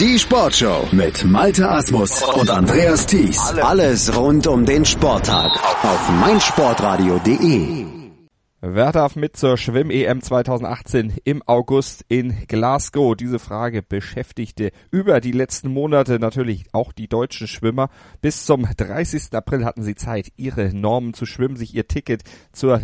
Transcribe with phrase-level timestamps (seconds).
[0.00, 3.38] Die Sportshow mit Malte Asmus und Andreas Thies.
[3.62, 5.52] Alles rund um den Sporttag
[5.84, 7.86] auf meinsportradio.de.
[8.60, 13.14] Wer darf mit zur Schwimm-EM 2018 im August in Glasgow?
[13.14, 17.88] Diese Frage beschäftigte über die letzten Monate natürlich auch die deutschen Schwimmer.
[18.20, 19.34] Bis zum 30.
[19.34, 22.22] April hatten sie Zeit, ihre Normen zu schwimmen, sich ihr Ticket
[22.52, 22.80] zur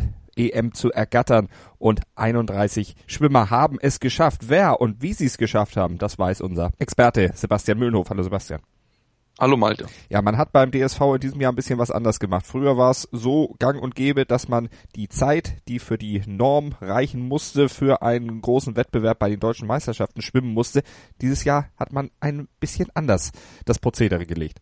[0.48, 1.48] EM zu ergattern
[1.78, 4.48] und 31 Schwimmer haben es geschafft.
[4.48, 8.08] Wer und wie sie es geschafft haben, das weiß unser Experte Sebastian Mühlenhof.
[8.10, 8.60] Hallo Sebastian.
[9.38, 9.86] Hallo Malte.
[10.10, 12.46] Ja, man hat beim DSV in diesem Jahr ein bisschen was anders gemacht.
[12.46, 16.74] Früher war es so gang und gäbe, dass man die Zeit, die für die Norm
[16.80, 20.82] reichen musste, für einen großen Wettbewerb bei den deutschen Meisterschaften schwimmen musste.
[21.22, 23.32] Dieses Jahr hat man ein bisschen anders
[23.64, 24.58] das Prozedere gelegt.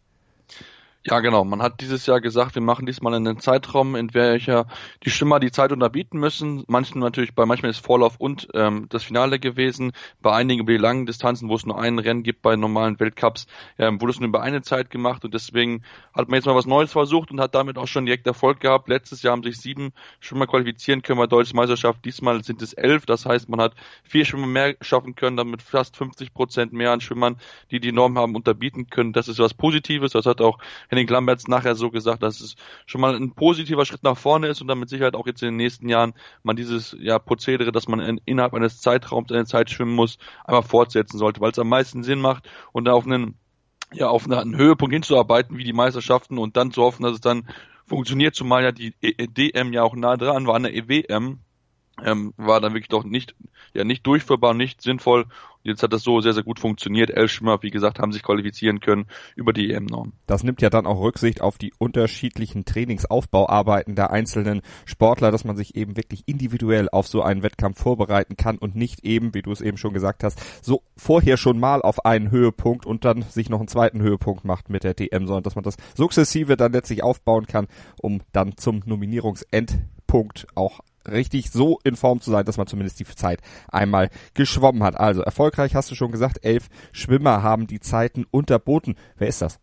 [1.04, 1.44] Ja, genau.
[1.44, 4.66] Man hat dieses Jahr gesagt, wir machen diesmal einen Zeitraum, in welcher
[5.04, 6.64] die Schwimmer die Zeit unterbieten müssen.
[6.66, 9.92] Manchen natürlich, bei manchmal ist Vorlauf und ähm, das Finale gewesen.
[10.20, 13.46] Bei einigen über die langen Distanzen, wo es nur ein Rennen gibt bei normalen Weltcups,
[13.78, 15.82] ähm, wurde es nur über eine Zeit gemacht und deswegen
[16.12, 18.88] hat man jetzt mal was Neues versucht und hat damit auch schon direkt Erfolg gehabt.
[18.88, 22.04] Letztes Jahr haben sich sieben Schwimmer qualifizieren können bei Deutsche Meisterschaft.
[22.04, 23.06] Diesmal sind es elf.
[23.06, 27.00] Das heißt, man hat vier Schwimmer mehr schaffen können, damit fast 50 Prozent mehr an
[27.00, 27.36] Schwimmern,
[27.70, 29.12] die die Norm haben, unterbieten können.
[29.12, 30.12] Das ist was Positives.
[30.12, 30.58] Das hat auch
[30.88, 34.60] Henning Lamberts nachher so gesagt, dass es schon mal ein positiver Schritt nach vorne ist
[34.60, 38.00] und damit Sicherheit auch jetzt in den nächsten Jahren man dieses ja, Prozedere, dass man
[38.00, 42.02] in, innerhalb eines Zeitraums eine Zeit schwimmen muss, einmal fortsetzen sollte, weil es am meisten
[42.02, 43.36] Sinn macht und auf einen
[43.92, 47.48] ja auf einen Höhepunkt hinzuarbeiten wie die Meisterschaften und dann zu hoffen, dass es dann
[47.86, 51.38] funktioniert, zumal ja die DM ja auch nah dran war an der EWM,
[52.04, 53.34] ähm, war dann wirklich doch nicht,
[53.74, 55.26] ja, nicht durchführbar, nicht sinnvoll.
[55.64, 57.10] Jetzt hat das so sehr, sehr gut funktioniert.
[57.10, 60.12] Elf Schwimmer, wie gesagt, haben sich qualifizieren können über die EM-Norm.
[60.26, 65.56] Das nimmt ja dann auch Rücksicht auf die unterschiedlichen Trainingsaufbauarbeiten der einzelnen Sportler, dass man
[65.56, 69.52] sich eben wirklich individuell auf so einen Wettkampf vorbereiten kann und nicht eben, wie du
[69.52, 73.50] es eben schon gesagt hast, so vorher schon mal auf einen Höhepunkt und dann sich
[73.50, 77.02] noch einen zweiten Höhepunkt macht mit der DM, sondern dass man das sukzessive dann letztlich
[77.02, 77.66] aufbauen kann,
[78.00, 83.04] um dann zum Nominierungsendpunkt auch richtig so in Form zu sein, dass man zumindest die
[83.04, 84.98] Zeit einmal geschwommen hat.
[84.98, 88.96] Also erfolgreich hast du schon gesagt, elf Schwimmer haben die Zeiten unterboten.
[89.16, 89.60] Wer ist das?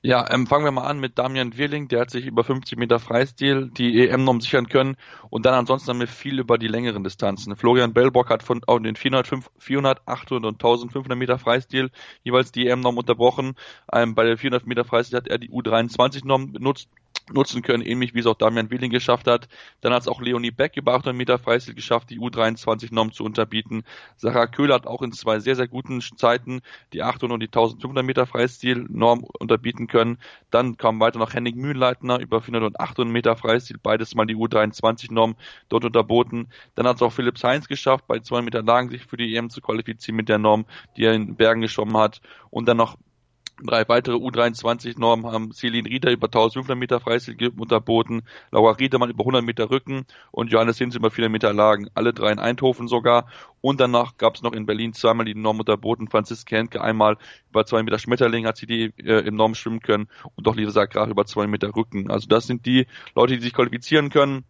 [0.00, 3.00] Ja, ähm, fangen wir mal an mit Damian Wirling, der hat sich über 50 Meter
[3.00, 4.96] Freistil die EM-Norm sichern können
[5.28, 7.56] und dann ansonsten haben wir viel über die längeren Distanzen.
[7.56, 11.90] Florian Bellbock hat von auch den 400, 400, 800 und 1500 Meter Freistil
[12.22, 13.54] jeweils die EM-Norm unterbrochen.
[13.92, 16.88] Ähm, bei der 400 Meter Freistil hat er die U23-Norm benutzt
[17.32, 19.48] nutzen können, ähnlich wie es auch Damian Willing geschafft hat.
[19.80, 23.84] Dann hat es auch Leonie Beck über 800 Meter Freistil geschafft, die U23-Norm zu unterbieten.
[24.16, 26.60] Sarah Köhler hat auch in zwei sehr, sehr guten Zeiten
[26.92, 30.18] die 800 und die 1500 Meter Freistil-Norm unterbieten können.
[30.50, 34.36] Dann kam weiter noch Henning Mühlleitner über 400 und 800 Meter Freistil, beides mal die
[34.36, 35.36] U23-Norm
[35.68, 36.48] dort unterboten.
[36.74, 39.50] Dann hat es auch Philipp Heinz geschafft, bei 200 Meter Lagen sich für die EM
[39.50, 40.66] zu qualifizieren mit der Norm,
[40.96, 42.20] die er in Bergen geschwommen hat.
[42.50, 42.96] Und dann noch
[43.60, 49.42] Drei weitere U23-Normen haben Celine Rieder über 1500 Meter Freistil unterboten, Laura Riedemann über 100
[49.42, 53.26] Meter Rücken und Johannes Hinz über 400 Meter Lagen, alle drei in Eindhoven sogar.
[53.60, 57.16] Und danach gab es noch in Berlin zweimal die Norm unterboten, Franziska Henke einmal
[57.50, 60.84] über 2 Meter Schmetterling hat sie die äh, im Norm schwimmen können und doch Lisa
[60.84, 62.12] Graf über 2 Meter Rücken.
[62.12, 62.86] Also das sind die
[63.16, 64.44] Leute, die sich qualifizieren können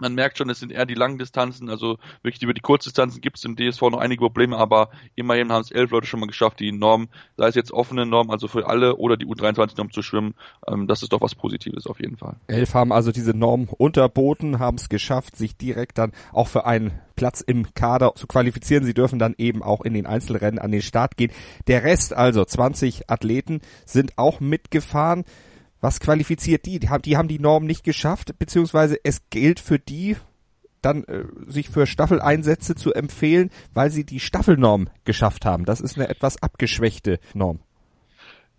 [0.00, 3.38] man merkt schon, es sind eher die langen Distanzen, also wirklich über die Kurzdistanzen gibt
[3.38, 6.60] es im DSV noch einige Probleme, aber immerhin haben es elf Leute schon mal geschafft,
[6.60, 10.34] die Norm, sei es jetzt offene Norm, also für alle oder die U23-Norm zu schwimmen,
[10.66, 12.36] ähm, das ist doch was Positives auf jeden Fall.
[12.46, 16.92] Elf haben also diese Norm unterboten, haben es geschafft, sich direkt dann auch für einen
[17.20, 18.84] Platz im Kader zu qualifizieren.
[18.84, 21.30] Sie dürfen dann eben auch in den Einzelrennen an den Start gehen.
[21.66, 25.24] Der Rest, also 20 Athleten, sind auch mitgefahren.
[25.80, 26.78] Was qualifiziert die?
[26.78, 30.16] Die haben die, Norm nicht geschafft, beziehungsweise es gilt für die
[30.82, 35.64] dann äh, sich für Staffeleinsätze zu empfehlen, weil sie die Staffelnorm geschafft haben.
[35.64, 37.60] Das ist eine etwas abgeschwächte Norm.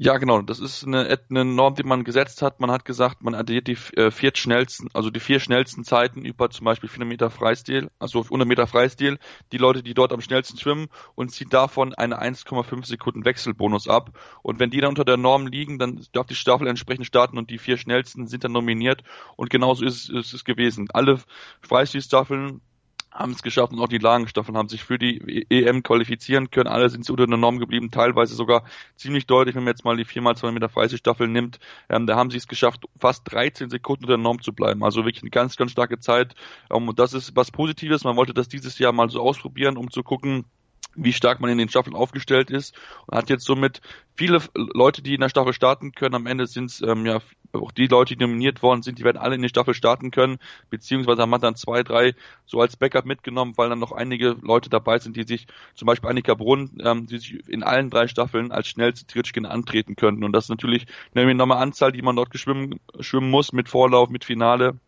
[0.04, 0.42] Ja, genau.
[0.42, 2.60] Das ist eine, eine Norm, die man gesetzt hat.
[2.60, 6.50] Man hat gesagt, man addiert die äh, vier schnellsten, also die vier schnellsten Zeiten über
[6.50, 9.20] zum Beispiel 400 Meter Freistil, also 100 Meter Freistil,
[9.52, 14.18] die Leute, die dort am schnellsten schwimmen und zieht davon eine 1,5 Sekunden Wechselbonus ab.
[14.42, 17.52] Und wenn die dann unter der Norm liegen, dann darf die Staffel entsprechend starten und
[17.52, 19.04] die vier schnellsten sind dann nominiert.
[19.36, 20.88] Und genauso ist, ist es gewesen.
[20.92, 21.20] Alle
[21.62, 22.62] Freistilstaffeln
[23.12, 26.68] haben es geschafft und auch die Lagenstaffeln haben sich für die EM qualifizieren können.
[26.68, 28.64] Alle sind unter der Norm geblieben, teilweise sogar
[28.96, 31.60] ziemlich deutlich, wenn man jetzt mal die 4x2 Meter Freistilstaffel nimmt.
[31.90, 34.84] Ähm, da haben sie es geschafft, fast 13 Sekunden unter der Norm zu bleiben.
[34.84, 36.36] Also wirklich eine ganz, ganz starke Zeit.
[36.72, 38.04] Ähm, und das ist was Positives.
[38.04, 40.46] Man wollte das dieses Jahr mal so ausprobieren, um zu gucken,
[40.96, 42.76] wie stark man in den Staffeln aufgestellt ist
[43.08, 43.82] und hat jetzt somit
[44.16, 46.16] viele Leute, die in der Staffel starten können.
[46.16, 47.20] Am Ende sind es ähm, ja
[47.54, 50.40] auch die Leute, die nominiert worden sind, die werden alle in die Staffel starten können,
[50.70, 52.14] beziehungsweise haben wir dann zwei, drei
[52.46, 56.10] so als Backup mitgenommen, weil dann noch einige Leute dabei sind, die sich, zum Beispiel
[56.10, 60.24] Annika Brunn, ähm, die sich in allen drei Staffeln als schnellste Tritschkin antreten könnten.
[60.24, 64.10] Und das ist natürlich eine enorme Anzahl, die man dort geschwimmen, schwimmen muss mit Vorlauf,
[64.10, 64.80] mit Finale.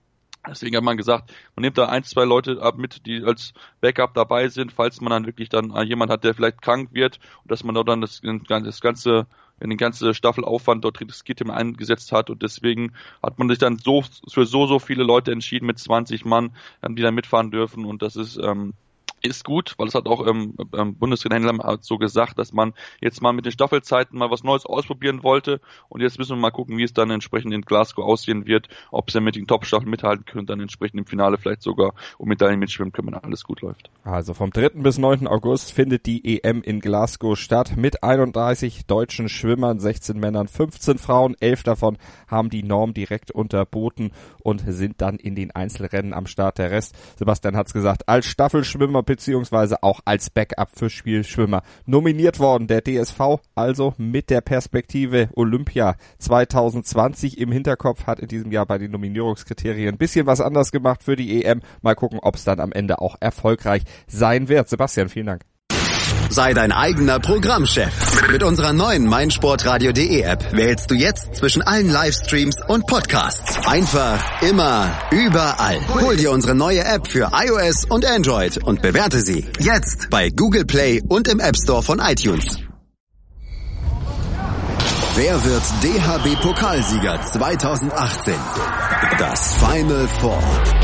[0.47, 4.13] Deswegen hat man gesagt, man nimmt da ein, zwei Leute ab mit, die als Backup
[4.13, 7.51] dabei sind, falls man dann wirklich dann äh, jemand hat, der vielleicht krank wird und
[7.51, 9.25] dass man dort dann das, das ganze
[9.59, 12.29] wenn die ganze Staffelaufwand dort das Gittim eingesetzt hat.
[12.29, 12.91] Und deswegen
[13.21, 16.51] hat man sich dann so für so so viele Leute entschieden mit 20 Mann,
[16.85, 17.85] die da mitfahren dürfen.
[17.85, 18.73] Und das ist ähm,
[19.23, 23.21] ist gut, weil es hat auch ähm, ähm, Bundestrainer Händler so gesagt, dass man jetzt
[23.21, 26.77] mal mit den Staffelzeiten mal was Neues ausprobieren wollte und jetzt müssen wir mal gucken,
[26.77, 30.45] wie es dann entsprechend in Glasgow aussehen wird, ob sie mit den Top-Staffeln mithalten können,
[30.45, 33.89] dann entsprechend im Finale vielleicht sogar um Medaillen mitschwimmen können, wenn alles gut läuft.
[34.03, 34.69] Also vom 3.
[34.69, 35.27] bis 9.
[35.27, 41.35] August findet die EM in Glasgow statt mit 31 deutschen Schwimmern, 16 Männern, 15 Frauen,
[41.39, 41.97] 11 davon
[42.27, 44.11] haben die Norm direkt unterboten
[44.41, 46.57] und sind dann in den Einzelrennen am Start.
[46.57, 52.65] Der Rest, Sebastian hat's gesagt, als Staffelschwimmer beziehungsweise auch als Backup für Spielschwimmer nominiert worden.
[52.65, 58.79] Der DSV also mit der Perspektive Olympia 2020 im Hinterkopf hat in diesem Jahr bei
[58.79, 61.61] den Nominierungskriterien ein bisschen was anders gemacht für die EM.
[61.83, 64.67] Mal gucken, ob es dann am Ende auch erfolgreich sein wird.
[64.67, 65.52] Sebastian, vielen Dank.
[66.33, 68.27] Sei dein eigener Programmchef.
[68.31, 73.67] Mit unserer neuen meinsportradio.de App wählst du jetzt zwischen allen Livestreams und Podcasts.
[73.67, 75.77] Einfach, immer, überall.
[76.01, 80.65] Hol dir unsere neue App für iOS und Android und bewerte sie jetzt bei Google
[80.65, 82.57] Play und im App Store von iTunes.
[85.15, 88.33] Wer wird DHB-Pokalsieger 2018?
[89.19, 90.82] Das Final Four.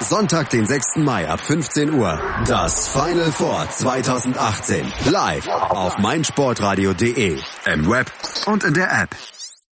[0.00, 0.96] Sonntag, den 6.
[0.96, 2.20] Mai ab 15 Uhr.
[2.46, 4.92] Das Final Four 2018.
[5.10, 7.38] Live auf meinsportradio.de.
[7.66, 8.10] Im Web
[8.46, 9.10] und in der App.